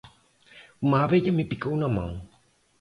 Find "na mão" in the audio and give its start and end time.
1.77-2.11